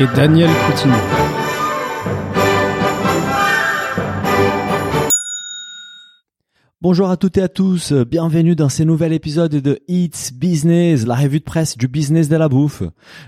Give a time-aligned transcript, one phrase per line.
[0.00, 0.94] et Daniel Coutinho.
[6.80, 11.14] Bonjour à toutes et à tous, bienvenue dans ce nouvel épisode de It's Business, la
[11.14, 12.82] revue de presse du business de la bouffe.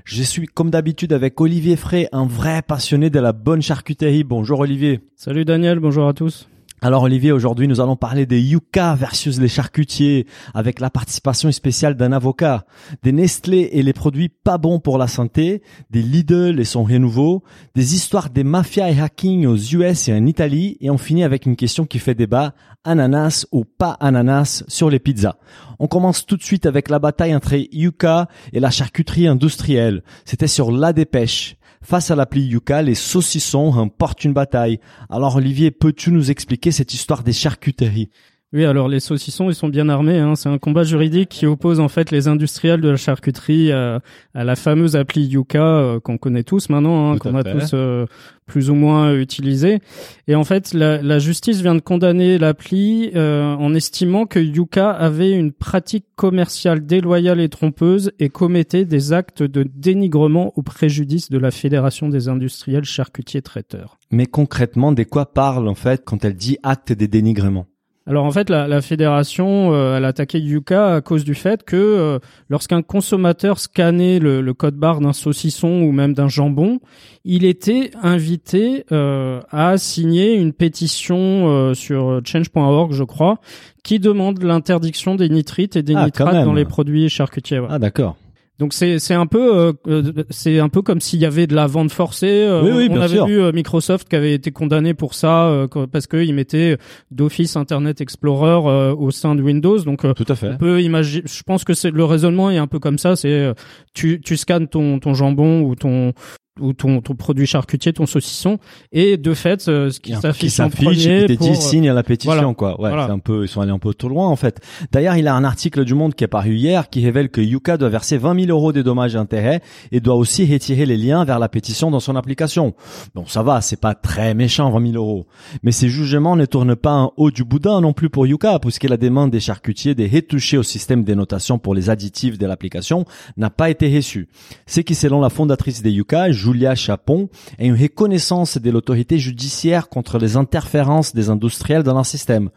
[0.05, 4.25] Je suis comme d'habitude avec Olivier Frey, un vrai passionné de la bonne charcuterie.
[4.25, 5.01] Bonjour Olivier.
[5.15, 6.49] Salut Daniel, bonjour à tous.
[6.83, 11.95] Alors Olivier, aujourd'hui nous allons parler des Yucca versus les charcutiers avec la participation spéciale
[11.95, 12.67] d'un avocat,
[13.03, 17.43] des Nestlé et les produits pas bons pour la santé, des Lidl et son renouveau,
[17.75, 21.47] des histoires des mafias et hacking aux US et en Italie et on finit avec
[21.47, 22.53] une question qui fait débat,
[22.85, 25.37] ananas ou pas ananas sur les pizzas.
[25.79, 30.03] On commence tout de suite avec la bataille entre Yucca et la charcuterie industrielle.
[30.27, 31.56] C'était sur la dépêche.
[31.89, 34.81] Face à l'appli Yuka, les saucissons remportent une bataille.
[35.09, 38.11] Alors Olivier, peux-tu nous expliquer cette histoire des charcuteries?
[38.57, 40.19] Oui, alors les saucissons, ils sont bien armés.
[40.19, 40.35] Hein.
[40.35, 44.01] C'est un combat juridique qui oppose en fait les industriels de la charcuterie à,
[44.33, 48.07] la fameuse appli Yuka euh, qu'on connaît tous maintenant, hein, qu'on a tous euh,
[48.47, 49.81] plus ou moins utilisé.
[50.27, 55.33] Et en fait, la, justice vient de condamner l'appli euh, en estimant que Yuka avait
[55.33, 61.37] une pratique commerciale déloyale et trompeuse et commettait des actes de dénigrement au préjudice de
[61.37, 63.99] la Fédération des industriels charcutiers traiteurs.
[64.11, 67.67] Mais concrètement, de quoi parle en fait quand elle dit acte de dénigrement?
[68.09, 71.65] Alors en fait, la, la fédération, euh, elle a attaqué Yuka à cause du fait
[71.65, 76.79] que euh, lorsqu'un consommateur scannait le, le code barre d'un saucisson ou même d'un jambon,
[77.25, 83.41] il était invité euh, à signer une pétition sur change.org, je crois,
[83.83, 87.61] qui demande l'interdiction des nitrites et des ah, nitrates dans les produits charcutiers.
[87.69, 88.17] Ah d'accord.
[88.59, 91.55] Donc c'est c'est un peu euh, euh, c'est un peu comme s'il y avait de
[91.55, 92.27] la vente forcée.
[92.27, 93.27] Euh, oui, oui, on avait sûr.
[93.27, 96.79] vu Microsoft qui avait été condamné pour ça parce qu'il mettait
[97.11, 99.79] d'office Internet Explorer au sein de Windows.
[99.81, 100.53] Donc tout à fait.
[100.55, 101.25] On peut imaginer.
[101.27, 103.15] Je pense que c'est le raisonnement est un peu comme ça.
[103.15, 103.53] C'est
[103.93, 106.15] tu tu scannes ton ton jambon ou ton
[106.61, 108.59] ou ton, ton produit charcutier, ton saucisson,
[108.93, 111.57] et de fait, euh, ce qui s'affiche en premier pour...
[111.57, 112.81] signe à la pétition, quoi.
[112.81, 114.61] Ouais, c'est un peu, ils sont allés un peu trop loin, en fait.
[114.93, 117.41] D'ailleurs, il y a un article du Monde qui est paru hier qui révèle que
[117.41, 119.61] Yuka doit verser 20 000 euros de dommages et intérêts
[119.93, 122.75] et doit aussi retirer les liens vers la pétition dans son application.
[123.15, 125.27] Bon, ça va, c'est pas très méchant, 20 000 euros.
[125.63, 128.85] Mais ces jugements ne tournent pas en haut du boudin non plus pour Yuka, puisque
[128.85, 133.05] la demande des charcutiers de retoucher au système des notations pour les additifs de l'application
[133.37, 134.29] n'a pas été reçue.
[134.67, 139.89] C'est qui, selon la fondatrice des Yuka, Julia Chapon, et une reconnaissance de l'autorité judiciaire
[139.89, 142.51] contre les interférences des industriels dans leur système.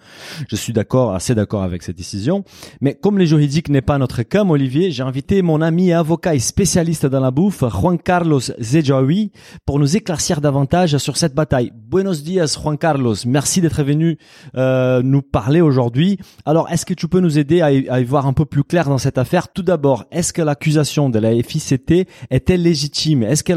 [0.47, 2.43] Je suis d'accord, assez d'accord avec cette décision,
[2.81, 6.39] mais comme les juridiques n'est pas notre cas, Olivier, j'ai invité mon ami avocat et
[6.39, 9.31] spécialiste dans la bouffe, Juan Carlos Zejaoui,
[9.65, 11.71] pour nous éclaircir davantage sur cette bataille.
[11.75, 13.15] Buenos dias, Juan Carlos.
[13.25, 14.17] Merci d'être venu
[14.55, 16.19] euh, nous parler aujourd'hui.
[16.45, 18.63] Alors, est-ce que tu peux nous aider à y, à y voir un peu plus
[18.63, 19.51] clair dans cette affaire?
[19.51, 23.23] Tout d'abord, est-ce que l'accusation de la FICT était légitime?
[23.23, 23.53] Est-ce que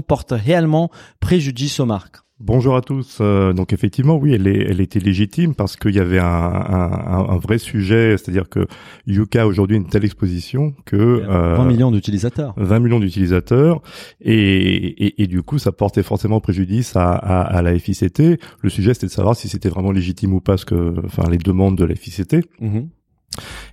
[0.00, 0.90] porte réellement
[1.20, 3.16] préjudice aux marques Bonjour à tous.
[3.22, 7.28] Euh, donc effectivement, oui, elle, est, elle était légitime parce qu'il y avait un, un,
[7.30, 8.66] un, vrai sujet, c'est-à-dire que
[9.06, 13.80] Yuka a aujourd'hui une telle exposition que 20 euh, millions d'utilisateurs, 20 millions d'utilisateurs,
[14.20, 18.38] et, et, et, du coup, ça portait forcément préjudice à, à, à la FICT.
[18.60, 21.38] Le sujet, c'était de savoir si c'était vraiment légitime ou pas, ce que, enfin, les
[21.38, 22.36] demandes de la FICT.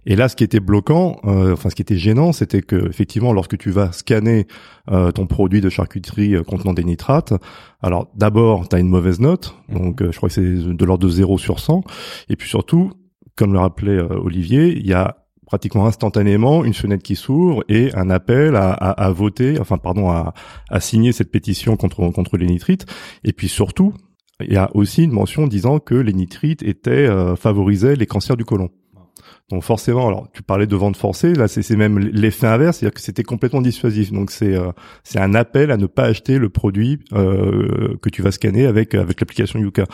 [0.06, 3.34] Et là, ce qui était bloquant, euh, enfin ce qui était gênant, c'était que effectivement,
[3.34, 4.47] lorsque tu vas scanner
[4.91, 7.34] euh, ton produit de charcuterie euh, contenant des nitrates,
[7.81, 9.78] alors d'abord, tu as une mauvaise note, mhm.
[9.78, 11.84] donc je crois que c'est de l'ordre de 0 sur 100,
[12.30, 12.92] et puis surtout,
[13.36, 18.10] comme le rappelait Olivier, il y a pratiquement instantanément une fenêtre qui s'ouvre et un
[18.10, 20.33] appel à, à, à voter, enfin pardon, à,
[20.69, 22.86] à, signer cette pétition contre contre les nitrites,
[23.24, 23.94] et puis surtout,
[24.42, 27.07] il y a aussi une mention disant que les nitrites étaient
[27.38, 28.69] favorisaient les cancers du côlon.
[29.50, 33.01] Donc forcément, alors tu parlais de vente forcée, là c'est même l'effet inverse, c'est-à-dire que
[33.01, 34.12] c'était complètement dissuasif.
[34.12, 34.71] Donc c'est euh,
[35.03, 38.95] c'est un appel à ne pas acheter le produit euh, que tu vas scanner avec
[38.95, 39.85] avec l'application Yuka.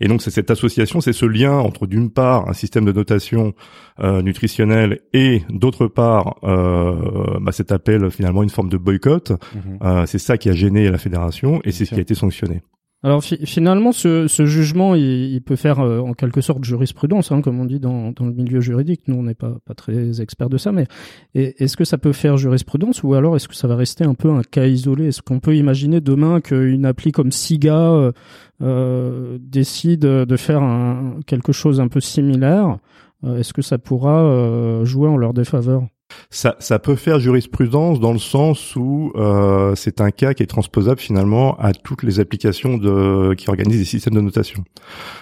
[0.00, 3.54] Et donc c'est cette association, c'est ce lien entre d'une part un système de notation
[4.00, 9.30] euh, nutritionnelle et d'autre part euh, bah, cet appel finalement une forme de boycott.
[9.30, 9.78] Mhm.
[9.82, 12.62] Euh, c'est ça qui a gêné la fédération et c'est ce qui a été sanctionné.
[13.04, 17.64] Alors finalement, ce, jugement, il, peut faire euh, en quelque sorte jurisprudence, hein, comme on
[17.64, 19.02] dit dans, le milieu juridique.
[19.06, 20.88] Nous, on n'est pas, pas très experts de ça, mais
[21.34, 24.30] est-ce que ça peut faire jurisprudence ou alors est-ce que ça va rester un peu
[24.30, 25.06] un cas isolé?
[25.06, 28.12] Est-ce qu'on peut imaginer demain qu'une appli comme Siga euh,
[28.62, 32.78] euh décide de faire un, quelque chose un peu similaire?
[33.24, 35.84] Est-ce que ça pourra jouer en leur défaveur?
[36.30, 40.46] Ça, ça peut faire jurisprudence dans le sens où euh, c'est un cas qui est
[40.46, 44.64] transposable finalement à toutes les applications de, qui organisent des systèmes de notation.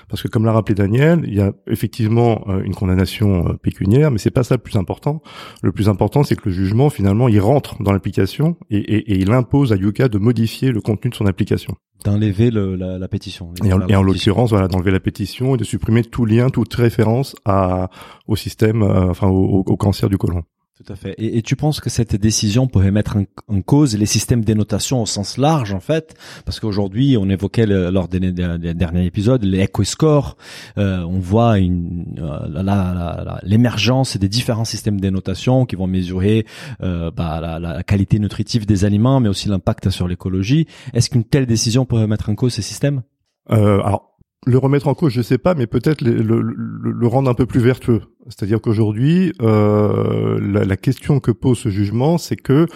[0.09, 4.11] Parce que comme l'a rappelé Daniel, il y a effectivement euh, une condamnation euh, pécuniaire,
[4.11, 5.23] mais c'est pas ça le plus important.
[5.62, 9.19] Le plus important, c'est que le jugement finalement il rentre dans l'application et, et, et,
[9.19, 11.75] il impose à Yuka de modifier le contenu de son application.
[12.05, 13.53] D'enlever la, la, pétition.
[13.65, 17.35] Et en, en l'occurrence, voilà, d'enlever la pétition et de supprimer tout lien, toute référence
[17.44, 17.91] à,
[18.29, 20.43] au système, euh, enfin au, au cancer du côlon.
[20.76, 21.14] Tout à fait.
[21.17, 23.17] Et, tu penses que cette décision pourrait mettre
[23.49, 26.14] en, cause les systèmes d'énotation au sens large, en fait,
[26.44, 30.37] parce qu'aujourd'hui, on évoquait lors des, derniers épisodes les echo scores.
[30.76, 36.44] Euh, on voit euh, l'émergence des différents systèmes d'énotation qui vont mesurer
[36.82, 40.67] euh, bah, la, la, qualité nutritive des aliments, mais aussi l'impact sur l'écologie.
[40.93, 43.02] Est-ce qu'une telle décision pourrait mettre en cause ces systèmes?
[43.50, 44.12] Euh, Alors
[44.46, 47.46] le remettre en cause, je sais pas, mais peut-être le, le, le, rendre un peu
[47.46, 48.02] plus vertueux.
[48.28, 52.67] C'est-à-dire qu'aujourd'hui, euh, la, la, question que pose ce jugement, c'est que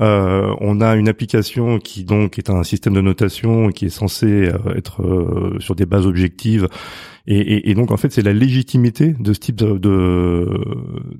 [0.00, 4.26] euh, on a une application qui donc est un système de notation qui est censé
[4.26, 6.68] euh, être euh, sur des bases objectives.
[7.26, 10.48] Et, et, et, donc en fait, c'est la légitimité de ce type de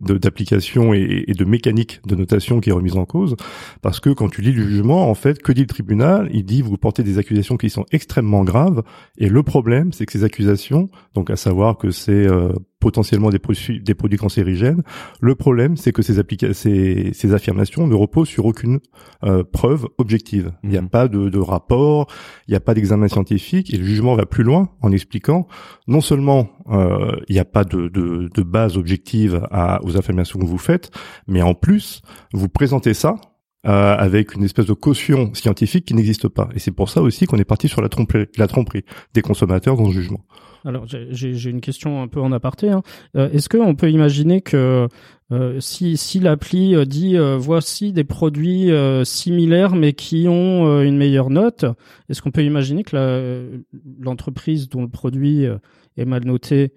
[0.00, 3.36] d'application et, et, de mécanique de notation qui est remise en cause,
[3.82, 6.28] parce que quand tu lis le jugement, en fait, que dit le tribunal?
[6.32, 8.82] Il dit vous portez des accusations qui sont extrêmement graves,
[9.18, 13.38] et le problème, c'est que ces accusations, donc à savoir que c'est euh, potentiellement des
[13.38, 14.82] produits, des produits cancérigènes.
[15.20, 16.14] Le problème, c'est que ces,
[16.52, 18.80] ces, ces, affirmations ne reposent sur aucune
[19.22, 20.52] euh, preuve objective.
[20.64, 20.88] Il n'y a mhm.
[20.88, 22.06] pas de, de rapport,
[22.48, 25.46] il n'y a pas d'examen scientifique, et le jugement va plus loin en expliquant
[25.86, 30.38] non seulement euh, il n'y a pas de, de, de base objective à, aux affirmations
[30.38, 30.90] que vous faites,
[31.26, 33.16] mais en plus, vous présentez ça
[33.66, 36.48] euh, avec une espèce de caution scientifique qui n'existe pas.
[36.54, 39.76] Et c'est pour ça aussi qu'on est parti sur la tromperie, la tromperie des consommateurs
[39.76, 40.24] dans ce jugement.
[40.64, 42.70] Alors j'ai une question un peu en aparté.
[42.70, 42.82] Hein.
[43.16, 44.88] Euh, Est-ce qu'on peut imaginer que
[45.30, 48.70] euh, si, si l'appli dit voici des produits
[49.04, 51.66] similaires mais qui ont une meilleure note,
[52.08, 53.62] est-ce qu'on peut imaginer que
[54.00, 55.44] l'entreprise dont le produit
[55.98, 56.72] est mal noté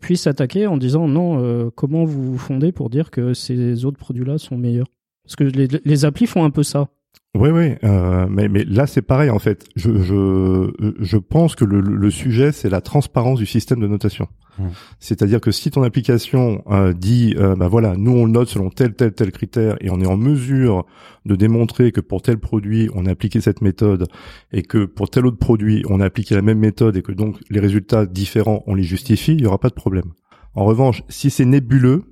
[0.00, 4.38] puisse attaquer en disant non, comment vous vous fondez pour dire que ces autres produits-là
[4.38, 4.88] sont meilleurs?
[5.24, 6.88] Parce que les, les applis font un peu ça.
[7.36, 9.66] Oui, oui, euh, mais, mais là c'est pareil en fait.
[9.74, 14.28] Je, je, je pense que le, le sujet c'est la transparence du système de notation.
[14.56, 14.66] Mmh.
[15.00, 18.94] C'est-à-dire que si ton application euh, dit, euh, bah voilà, nous on note selon tel
[18.94, 20.86] tel tel critère et on est en mesure
[21.26, 24.06] de démontrer que pour tel produit on a appliqué cette méthode
[24.52, 27.40] et que pour tel autre produit on a appliqué la même méthode et que donc
[27.50, 30.12] les résultats différents on les justifie, il y aura pas de problème.
[30.54, 32.04] En revanche, si c'est nébuleux,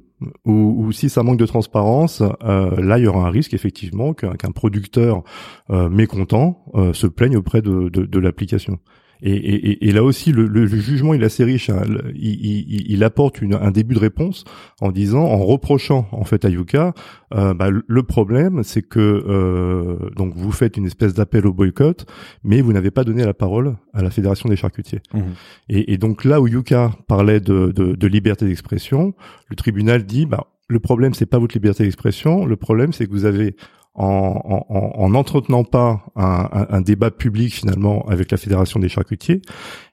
[0.44, 4.52] ou, si ça manque de transparence, euh, là il y aura un risque effectivement qu'un
[4.52, 5.22] producteur
[5.70, 8.78] euh, mécontent euh, se plaigne auprès de l'application.
[9.24, 11.70] Et, et, et, là aussi, le, le, jugement il est assez riche.
[11.70, 11.82] Hein.
[12.14, 14.44] Il, il, il, apporte une, un début de réponse
[14.80, 16.92] en disant, en reprochant en fait à Yuka,
[17.34, 22.04] euh, bah, le problème c'est que euh, donc vous faites une espèce d'appel au boycott,
[22.42, 25.00] mais vous n'avez pas donné la parole à la fédération des charcutiers.
[25.14, 25.20] Mmh.
[25.68, 29.14] Et, et, donc là où Yuka parlait de, de, de liberté d'expression,
[29.48, 33.12] le tribunal dit, bah le problème c'est pas votre liberté d'expression, le problème c'est que
[33.12, 33.54] vous avez
[33.94, 39.42] en, en, n'entretenant pas un, un, débat public finalement avec la fédération des charcutiers,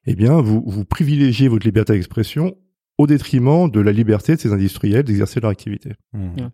[0.06, 2.56] eh bien vous, vous privilégiez votre liberté d'expression
[2.98, 5.94] au détriment de la liberté de ces industriels d'exercer leur activité.
[6.14, 6.48] Mmh.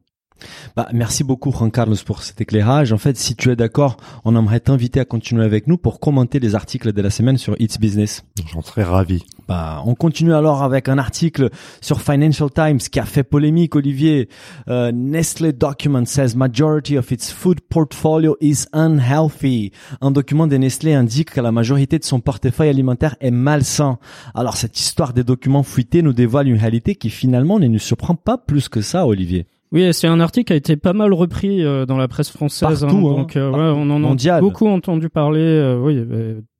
[0.75, 2.91] Bah, merci beaucoup, Juan Carlos, pour cet éclairage.
[2.91, 6.39] En fait, si tu es d'accord, on aimerait t'inviter à continuer avec nous pour commenter
[6.39, 8.23] les articles de la semaine sur It's Business.
[8.51, 9.23] J'en serais ravi.
[9.47, 11.49] Bah, on continue alors avec un article
[11.79, 14.27] sur Financial Times qui a fait polémique, Olivier.
[14.67, 19.71] Euh, Nestlé document says majority of its food portfolio is unhealthy.
[20.01, 23.99] Un document de Nestlé indique que la majorité de son portefeuille alimentaire est malsain.
[24.33, 28.15] Alors, cette histoire des documents fuités nous dévoile une réalité qui finalement ne nous surprend
[28.15, 29.45] pas plus que ça, Olivier.
[29.71, 32.83] Oui, c'est un article qui a été pas mal repris euh, dans la presse française.
[32.83, 35.41] Hein, Partout, hein, donc, euh, ouais, on en a beaucoup entendu parler.
[35.41, 36.05] Euh, oui,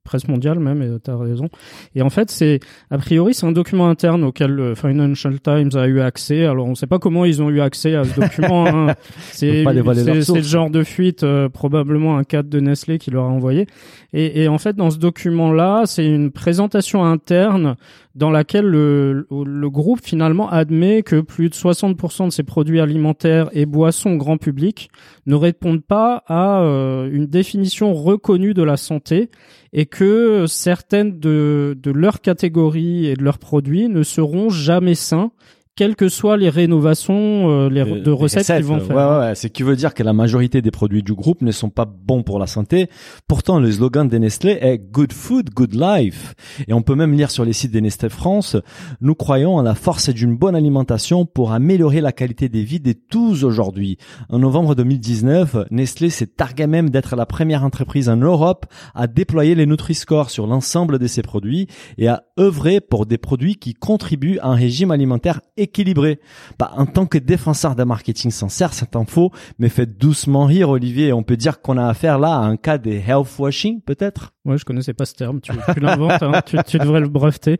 [0.06, 1.48] presse mondiale même, et tu as raison.
[1.94, 2.60] Et en fait, c'est
[2.90, 6.46] a priori c'est un document interne auquel le Financial Times a eu accès.
[6.46, 8.66] Alors on ne sait pas comment ils ont eu accès à ce document.
[8.66, 8.94] hein.
[9.32, 13.66] C'est le genre de fuite, euh, probablement un cadre de Nestlé qui leur a envoyé.
[14.12, 17.76] Et, et en fait, dans ce document-là, c'est une présentation interne
[18.16, 23.50] dans laquelle le, le, groupe finalement admet que plus de 60% de ses produits alimentaires
[23.52, 24.88] et boissons grand public
[25.26, 29.28] ne répondent pas à euh, une définition reconnue de la santé
[29.76, 35.30] et que certaines de, leurs catégories et de leurs produits ne seront jamais sains
[35.76, 38.96] quelles que soient les rénovations euh, les de recettes qu'ils vont faire.
[38.96, 41.68] Ouais, ouais, c'est qui veut dire que la majorité des produits du groupe ne sont
[41.68, 42.88] pas bons pour la santé.
[43.28, 46.34] Pourtant, le slogan de Nestlé est Good Food, Good Life.
[46.66, 48.56] Et on peut même lire sur les sites de Nestlé France,
[49.02, 52.92] nous croyons en la force d'une bonne alimentation pour améliorer la qualité des vies de
[52.92, 53.98] tous aujourd'hui.
[54.30, 58.64] En novembre 2019, Nestlé s'est targué même d'être la première entreprise en Europe
[58.94, 61.66] à déployer les Nutri-Score sur l'ensemble de ses produits
[61.98, 65.65] et à œuvrer pour des produits qui contribuent à un régime alimentaire équilibré.
[66.58, 71.12] Bah, en tant que défenseur d'un marketing sincère, c'est info, mais faites doucement rire, Olivier.
[71.12, 74.32] On peut dire qu'on a affaire là à un cas des health washing, peut-être?
[74.46, 75.40] Ouais, je connaissais pas ce terme.
[75.40, 76.40] Tu, tu l'inventes, hein.
[76.46, 77.58] tu, tu, devrais le breveter.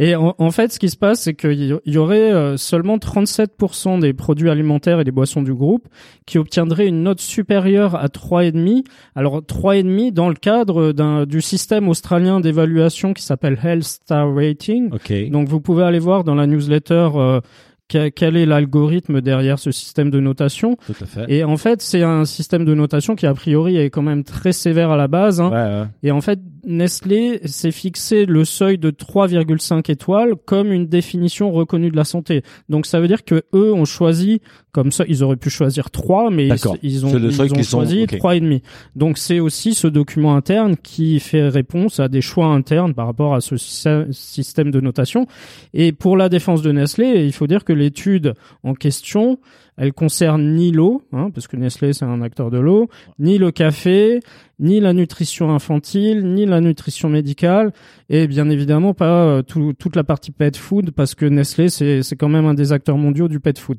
[0.00, 4.12] Et en, fait, ce qui se passe, c'est qu'il y aurait euh, seulement 37% des
[4.12, 5.88] produits alimentaires et des boissons du groupe
[6.24, 8.84] qui obtiendraient une note supérieure à 3,5.
[9.16, 10.92] Alors 3,5 dans le cadre
[11.24, 14.92] du système australien d'évaluation qui s'appelle Health Star Rating.
[14.92, 15.30] Okay.
[15.30, 17.40] Donc vous pouvez aller voir dans la newsletter euh,
[17.88, 20.76] quel est l'algorithme derrière ce système de notation.
[20.86, 21.24] Tout à fait.
[21.28, 24.52] Et en fait, c'est un système de notation qui a priori est quand même très
[24.52, 25.40] sévère à la base.
[25.40, 25.50] Hein.
[25.50, 25.86] Ouais, ouais.
[26.02, 31.90] Et en fait, Nestlé s'est fixé le seuil de 3,5 étoiles comme une définition reconnue
[31.90, 32.42] de la santé.
[32.68, 34.40] Donc ça veut dire que eux ont choisi
[34.72, 38.36] comme ça, ils auraient pu choisir 3 mais ils, ils, ont, ils ont choisi trois
[38.36, 38.62] et demi.
[38.94, 43.34] Donc c'est aussi ce document interne qui fait réponse à des choix internes par rapport
[43.34, 45.26] à ce système de notation.
[45.72, 49.38] Et pour la défense de Nestlé, il faut dire que l'étude en question
[49.78, 53.50] elle concerne ni l'eau, hein, parce que Nestlé c'est un acteur de l'eau, ni le
[53.50, 54.20] café,
[54.60, 57.72] ni la nutrition infantile, ni la nutrition médicale,
[58.08, 62.28] et bien évidemment pas euh, toute la partie pet food, parce que Nestlé c'est quand
[62.28, 63.78] même un des acteurs mondiaux du pet food.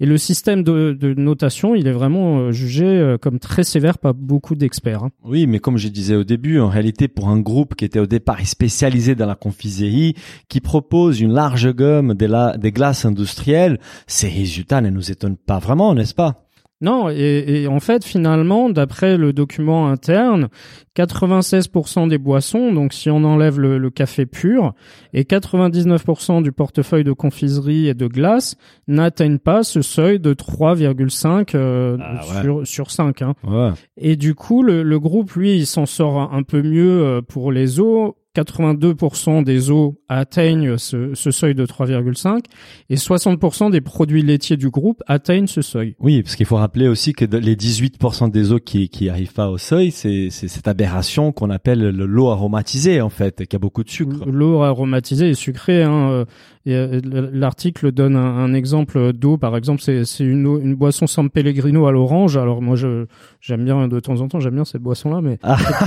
[0.00, 4.14] Et le système de, notation, il est vraiment euh, jugé euh, comme très sévère par
[4.14, 5.04] beaucoup d'experts.
[5.04, 5.10] Hein.
[5.24, 8.06] Oui, mais comme je disais au début, en réalité pour un groupe qui était au
[8.06, 10.14] départ spécialisé dans la confiserie,
[10.48, 11.66] qui propose une large
[12.26, 16.46] la, des glaces industrielles, ces résultats ne nous étonnent pas vraiment, n'est-ce pas?
[16.82, 20.48] Non, et, en fait, finalement, d'après le document interne,
[20.94, 24.74] 96% des boissons, donc si on enlève le, café pur,
[25.14, 28.56] et 99% du portefeuille de confiserie et de glace
[28.88, 33.22] n'atteignent pas ce seuil de 3,5 euh, ah sur, sur 5.
[33.22, 33.34] Hein.
[33.96, 37.52] Et du coup, le, le groupe, lui, il s'en sort un peu mieux euh, pour
[37.52, 42.40] les eaux 82% des eaux atteignent ce, seuil de 3,5
[42.90, 45.94] et 60% des produits laitiers du groupe atteignent ce seuil.
[46.00, 49.48] Oui, parce qu'il faut rappeler aussi que les 18% des eaux qui qui arrivent pas
[49.48, 53.90] au seuil, c'est cette aberration qu'on appelle l'eau aromatisée en fait, qui a beaucoup de
[53.90, 54.26] sucre.
[54.26, 55.82] L'eau aromatisée et sucrée.
[55.82, 56.24] Hein,
[56.74, 57.00] euh,
[57.32, 62.36] l'article donne un, exemple d'eau, par exemple, c'est une, une boisson San Pellegrino à l'orange.
[62.36, 62.76] Alors moi,
[63.40, 65.56] j'aime bien de temps en temps, j'aime bien cette boisson-là, mais ah,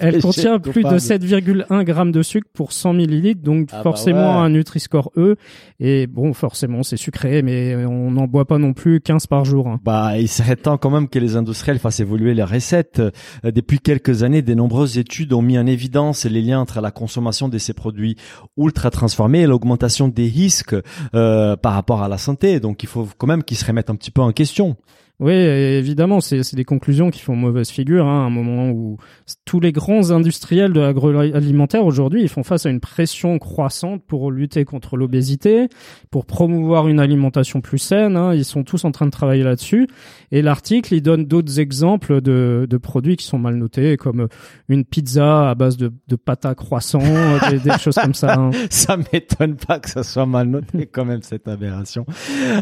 [0.00, 4.42] elle, contient plus de 7,1 grammes de sucre pour 100 millilitres, donc ah, bah forcément
[4.42, 5.36] un Nutri-Score E.
[5.80, 9.68] Et bon, forcément, c'est sucré, mais on n'en boit pas non plus 15 par jour.
[9.68, 9.80] Hein.
[9.84, 13.00] Bah, il serait temps quand même que les industriels fassent évoluer les recettes.
[13.00, 13.10] Euh,
[13.50, 17.48] depuis quelques années, des nombreuses études ont mis en évidence les liens entre la consommation
[17.48, 18.16] de ces produits
[18.56, 20.76] ultra transformés et augmentation des risques
[21.14, 22.60] euh, par rapport à la santé.
[22.60, 24.76] Donc il faut quand même qu'ils se remettent un petit peu en question.
[25.20, 28.98] Oui, évidemment, c'est des conclusions qui font mauvaise figure, hein, à un moment où
[29.44, 34.30] tous les grands industriels de l'agroalimentaire aujourd'hui, ils font face à une pression croissante pour
[34.30, 35.68] lutter contre l'obésité,
[36.12, 38.16] pour promouvoir une alimentation plus saine.
[38.16, 39.88] Hein, ils sont tous en train de travailler là-dessus.
[40.30, 44.28] Et l'article, il donne d'autres exemples de, de, produits qui sont mal notés, comme
[44.68, 47.02] une pizza à base de, de pâte à croissant,
[47.50, 48.34] des, des, choses comme ça.
[48.34, 48.50] Hein.
[48.70, 52.06] Ça m'étonne pas que ça soit mal noté quand même cette aberration.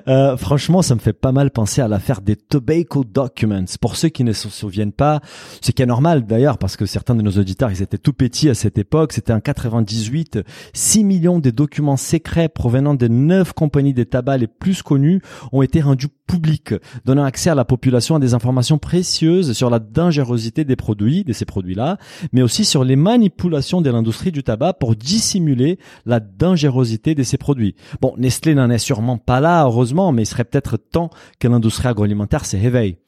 [0.08, 3.64] Euh, franchement, ça me fait pas mal penser à l'affaire des Tobacco Documents.
[3.80, 5.20] Pour ceux qui ne se souviennent pas,
[5.60, 8.48] ce qui est normal d'ailleurs parce que certains de nos auditeurs, ils étaient tout petits
[8.48, 9.12] à cette époque.
[9.12, 10.38] C'était en 98,
[10.72, 15.20] 6 millions de documents secrets provenant des neuf compagnies des tabacs les plus connues
[15.52, 16.74] ont été rendus publics,
[17.04, 21.32] donnant accès à la population à des informations précieuses sur la dangerosité des produits, de
[21.32, 21.98] ces produits-là,
[22.32, 27.38] mais aussi sur les manipulations de l'industrie du tabac pour dissimuler la dangerosité de ces
[27.38, 27.76] produits.
[28.00, 31.88] Bon, Nestlé n'en est sûrement pas là, heureusement, mais il serait peut-être temps que l'industrie
[31.88, 32.98] agroalimentaire se réveille.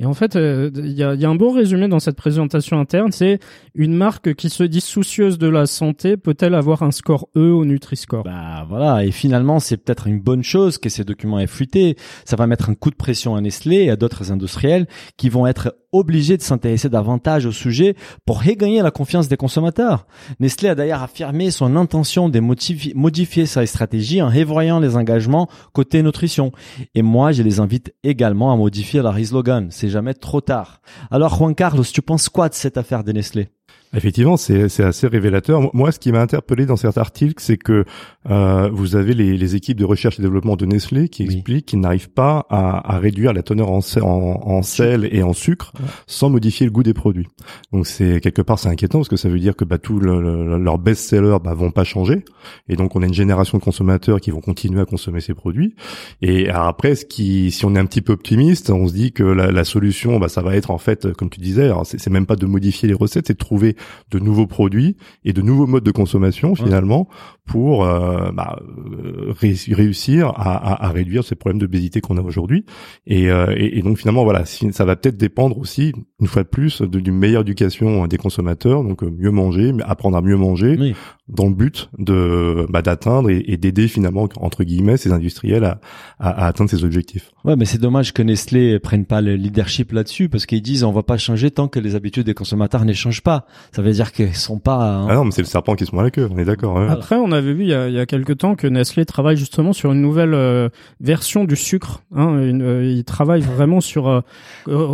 [0.00, 2.78] Et en fait, euh, il y, a, y, a, un beau résumé dans cette présentation
[2.78, 3.40] interne, c'est
[3.74, 7.64] une marque qui se dit soucieuse de la santé peut-elle avoir un score E au
[7.64, 8.22] Nutri-Score?
[8.22, 11.96] Bah voilà, et finalement c'est peut-être une bonne chose que ces documents aient fuité.
[12.24, 14.86] Ça va mettre un coup de pression à Nestlé et à d'autres industriels
[15.16, 17.94] qui vont être obligés de s'intéresser davantage au sujet
[18.26, 20.06] pour regagner la confiance des consommateurs.
[20.38, 26.02] Nestlé a d'ailleurs affirmé son intention de modifier sa stratégie en révoyant les engagements côté
[26.02, 26.52] nutrition.
[26.94, 29.68] Et moi, je les invite également à modifier leur slogan.
[29.88, 30.80] Jamais trop tard.
[31.10, 33.50] Alors Juan Carlos, tu penses quoi de cette affaire de Nestlé?
[33.94, 35.74] Effectivement, c'est assez révélateur.
[35.74, 37.84] Moi, ce qui m'a interpellé dans cet article, c'est que
[38.28, 41.80] euh, vous avez les, les, équipes de recherche et développement de Nestlé qui expliquent qu'ils
[41.80, 45.72] n'arrivent pas à, à, réduire la teneur en, en, en sel et en sucre
[46.06, 47.28] sans modifier le goût des produits.
[47.72, 50.58] Donc, c'est quelque part c'est inquiétant parce que ça veut dire que bah, tous le,
[50.58, 52.24] leurs best-sellers bah, vont pas changer
[52.68, 55.74] et donc on a une génération de consommateurs qui vont continuer à consommer ces produits.
[56.20, 59.22] Et après, ce qui, si on est un petit peu optimiste, on se dit que
[59.22, 62.36] la, la solution, bah, ça va être en fait, comme tu disais, c'est même pas
[62.36, 63.76] de modifier les recettes, c'est de trouver
[64.10, 67.08] de nouveaux produits et de nouveaux modes de consommation finalement
[67.48, 72.64] pour euh, bah, euh, réussir à, à, réduire ces problèmes d'obésité qu'on a aujourd'hui.
[73.06, 76.82] Et, euh, et, donc finalement voilà, ça va peut-être dépendre aussi une fois de plus
[76.82, 80.94] d'une meilleure éducation des consommateurs, donc mieux manger, apprendre à mieux manger,
[81.28, 85.80] dans le but de bah, d'atteindre et, d'aider finalement entre guillemets ces industriels à,
[86.18, 87.32] à, atteindre ces objectifs.
[87.44, 90.92] Ouais, mais c'est dommage que Nestlé prenne pas le leadership là-dessus parce qu'ils disent on
[90.92, 93.46] va pas changer tant que les habitudes des consommateurs ne changent pas.
[93.72, 94.76] Ça veut dire qu'ils sont pas.
[94.76, 95.06] Hein.
[95.08, 96.28] Ah non, mais c'est le serpent qui se mord la queue.
[96.30, 96.78] On est d'accord.
[96.78, 99.92] Après, on avait vu il y a, il quelques temps que Nestlé travaille justement sur
[99.92, 100.68] une nouvelle euh,
[101.00, 102.02] version du sucre.
[102.14, 104.20] Hein, euh, il travaille vraiment sur euh,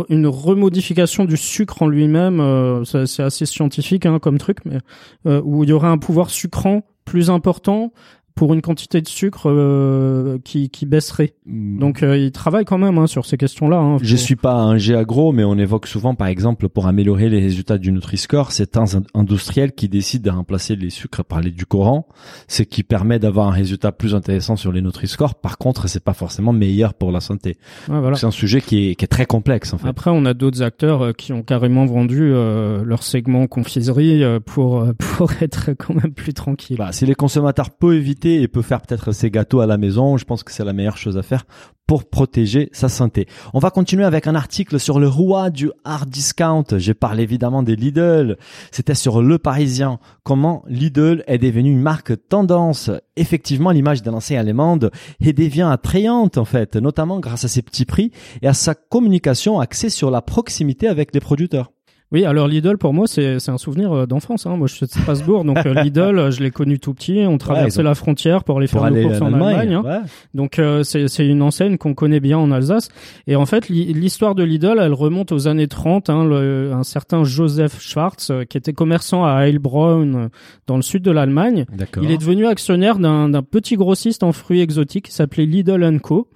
[0.09, 2.83] une remodification du sucre en lui-même.
[2.85, 4.79] c'est assez scientifique hein, comme truc, mais
[5.25, 7.91] où il y aurait un pouvoir sucrant plus important
[8.35, 11.33] pour une quantité de sucre euh, qui, qui baisserait.
[11.45, 11.79] Hmm.
[11.79, 13.77] Donc euh, il travaille quand même hein, sur ces questions-là.
[13.77, 17.29] Hein, Je suis pas un G agro, mais on évoque souvent, par exemple, pour améliorer
[17.29, 21.51] les résultats du Nutri-Score, c'est un industriel qui décide de remplacer les sucres par les
[21.51, 22.07] du Coran,
[22.49, 25.35] ce qui permet d'avoir un résultat plus intéressant sur les Nutri-Score.
[25.35, 27.57] Par contre, c'est pas forcément meilleur pour la santé.
[27.87, 28.17] voilà.
[28.17, 29.73] C'est un sujet qui est, qui est très complexe.
[29.73, 29.87] En fait.
[29.87, 34.85] Après, on a d'autres acteurs euh, qui ont carrément vendu euh, leur segment confiserie pour
[34.97, 36.77] pour être quand même plus tranquille.
[36.77, 40.17] Bah, si les consommateurs peuvent éviter et peut faire peut-être ses gâteaux à la maison.
[40.17, 41.45] Je pense que c'est la meilleure chose à faire
[41.87, 43.27] pour protéger sa santé.
[43.53, 46.65] On va continuer avec un article sur le roi du hard discount.
[46.77, 48.37] J'ai parlé évidemment des Lidl.
[48.71, 49.99] C'était sur Le Parisien.
[50.23, 52.89] Comment Lidl est devenu une marque tendance.
[53.15, 54.91] Effectivement, l'image d'un ancien allemande
[55.21, 59.59] est devient attrayante en fait, notamment grâce à ses petits prix et à sa communication
[59.59, 61.71] axée sur la proximité avec les producteurs.
[62.11, 64.45] Oui, alors Lidl pour moi c'est c'est un souvenir euh, d'enfance.
[64.45, 64.57] Hein.
[64.57, 67.23] Moi je suis de Strasbourg, donc euh, Lidl euh, je l'ai connu tout petit.
[67.27, 69.73] On traversait la frontière pour aller faire nos courses en Allemagne.
[69.73, 70.03] Hein.
[70.33, 72.89] Donc c'est c'est une enseigne qu'on connaît bien en Alsace.
[73.25, 76.09] Et en fait l'histoire de Lidl elle remonte aux années 30.
[76.09, 80.29] Hein, le, un certain Joseph Schwartz qui était commerçant à Heilbronn
[80.67, 81.65] dans le sud de l'Allemagne.
[82.01, 86.29] Il est devenu actionnaire d'un d'un petit grossiste en fruits exotiques qui s'appelait Lidl Co.